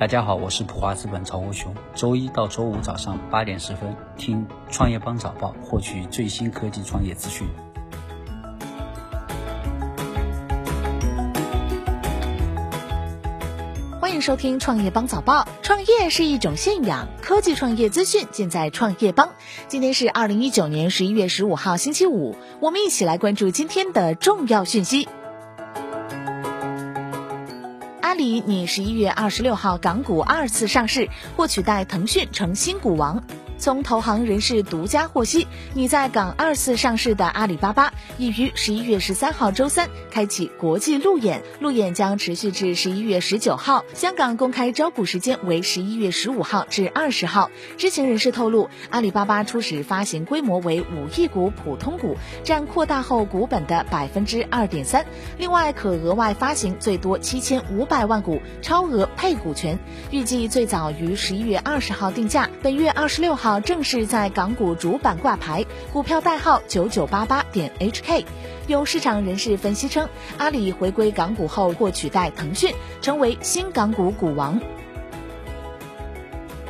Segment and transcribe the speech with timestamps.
[0.00, 1.74] 大家好，我是普华资本曹国雄。
[1.94, 7.46] 周一到周五早上八点十分，听创业邦早报，获取最新科技创业资讯。
[14.00, 15.46] 欢迎收听创业邦早报。
[15.60, 19.28] 创业是一种信仰，科技创业资讯尽在创业邦。
[19.68, 25.10] 今天是二零一九年十一月十五号，星期五，我们一起来关注今天的重要讯息。
[28.10, 33.22] 阿里拟十一月二十六号港股二次上市，或取代腾讯成新股王。
[33.60, 43.84] 从投行人士独家获悉，拟在港二次上市的阿里巴巴已于十一月十三号周三开启国际路演，路演将持续至十一月十九号。
[43.92, 47.50] 香港公开招股时间为十一月十五号至二十号。
[47.76, 55.04] 知情人士透露，阿里巴巴初始发行规模为五亿股普通股，占扩大后股本的百分之二点三。
[55.36, 59.78] 另外，可额外发行最多七千五百万股超额配股权，
[60.10, 63.49] 预计最早于十一月二十号定价，本月二十六号。
[63.58, 68.24] 正式在港股主板挂牌，股票代号九九八八点 HK。
[68.68, 74.60] 有市场人士分析称，阿里回归港股后或取代腾讯，成为新港股股王。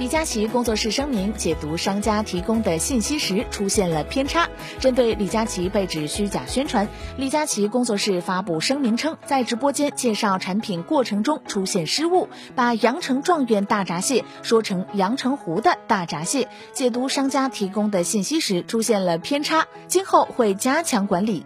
[0.00, 4.48] 李佳琦工作室声明解读商家提供的信息时出现了偏差。
[4.78, 21.44] 针对李佳琦被指虚假宣传，李佳琦工作室发布声明称，在直播间介绍产品过程中出现失误，把阳城状元大闸蟹说成阳澄湖的大闸蟹，解读商家提供的信息时出现了偏差，今后会加强管理。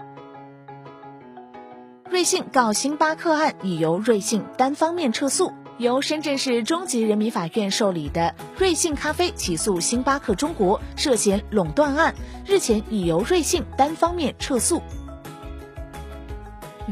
[2.09, 5.53] 瑞幸告星巴克案已由瑞幸单方面撤诉。
[5.79, 12.15] 由深圳市中级人民法院受理的瑞幸咖啡起诉星巴克中国涉嫌垄断案，
[12.47, 14.81] 日前已由瑞幸单方面撤诉。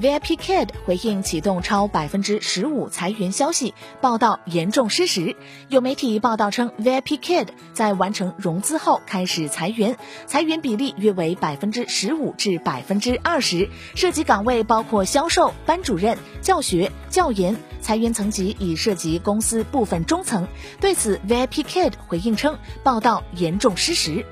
[0.01, 5.37] VIPKid 回应启动超百分之十五裁员消息，报道严重失实。
[5.69, 20.49] 有媒体报道称，VIPKid 在完成融资后开始裁员，裁员比例约为百分之十五至百分之二十，涉及岗位包括销售、班主任、教学、教研，裁员层级已涉及公司部分中层。
[20.81, 24.25] 对此，VIPKid 回应称，报道严重失实。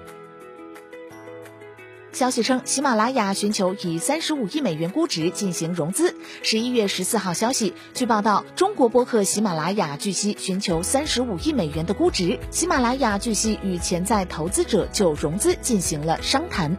[2.20, 6.14] 消息称，喜马拉雅寻求以三十五亿美元估值进行融资。
[6.42, 12.38] 十一月十四号消息，据报道，中国播客喜马拉雅据悉寻求三十五亿美元的估值。
[12.50, 16.76] 喜马拉雅据悉与潜在投资者就融资进行了商谈。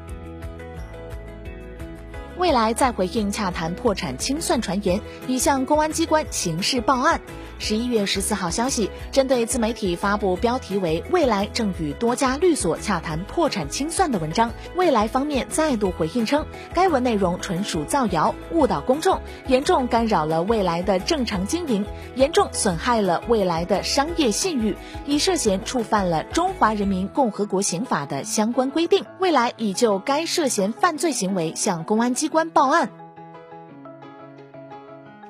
[2.38, 7.20] 未来再回应洽谈破产清算传言，已向公安机关刑事报案。
[7.62, 21.86] 十一月十四号消息，针对自媒体发布标题为“未来正与多家律所洽谈破产清算”的文章，未来方面再度回应称，该文内容纯属造谣，误导公众，严重干扰了未来的正常经营，
[22.16, 29.06] 严重损害了未来的商业信誉，已涉嫌触犯了《中华人民共和国刑法》的相关规定。
[29.20, 33.01] 未来已就该涉嫌犯罪行为向公安机关报案。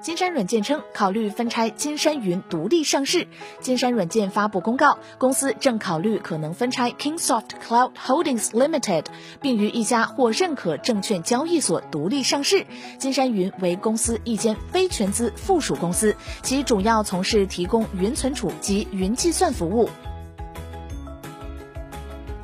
[0.01, 3.27] 金山软件称，考虑分拆金山云独立上市。
[3.59, 9.05] 金山软件发布公告，公司正考虑可能分拆 Kingsoft Cloud Holdings Limited，
[9.41, 12.65] 并于一家或认可证券交易所独立上市。
[12.97, 19.87] 金山云为公司一间非全资附属公司，其主要从事提供云存储及云计算服务。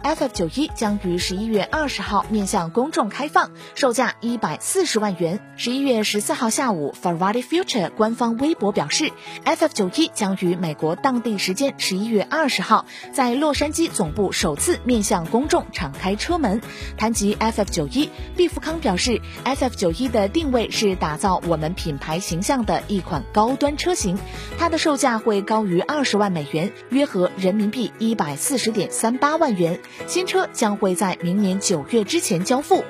[0.07, 5.41] FF 九一将于十一月二十号面向公众开放，售价一百四十万元。
[5.57, 9.11] 十一月十四号下午，Ferrari Future 官方微博表示
[9.43, 16.61] ，FF 九一将于美国当地时间十一月二十号在洛杉矶总部首次面向公众敞开车门。
[16.95, 24.17] 谈及 FF 九一，毕福康表示，FF 九一的定位是打造我们品牌形象的一款高端车型，
[24.57, 29.77] 它的售价会高于二十万美元，约合人民币一百四十点三八万元。
[30.05, 32.83] 新车将会在明年九月之前交付。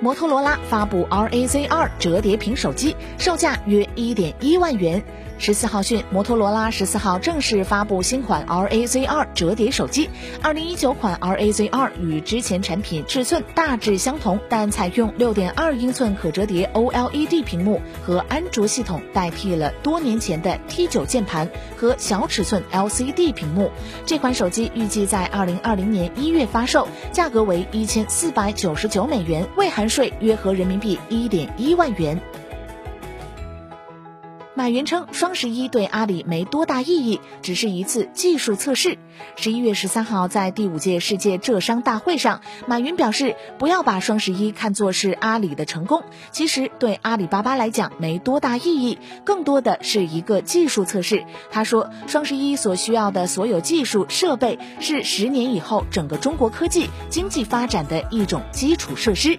[0.00, 5.02] 摩托罗拉发布 RAZR 折叠屏手机，售价约一点一万元。
[5.44, 10.08] 十四号讯，摩托罗拉十四号正式发布新款 RAZR 折叠手机。
[10.40, 23.70] 二零一九款 RAZR 与之前产品尺寸大致相同，但采用六点二英寸可折叠 OLED 屏幕和安卓系统，代替了多年前的 T 九键盘和小尺寸 LCD 屏幕。
[24.06, 32.18] 这款手机预计在二零二零年一月发售，价格为一千四百九十九美元，未含税，约合人民币一点一万元。
[34.64, 38.96] 马云称，双十一对阿里没多大意义，只是一次技术测试。
[39.36, 51.26] 十一月十三号，在第五届世界浙商大会上，马云表示，不要把双十一看作是阿里的成功，其实对阿里巴巴来讲没多大意义，更多的是一个技术测试。
[51.50, 59.38] 他说，双十一所需要的所有技术设备，是十年以后整个中国科技经济发展的一种基础设施。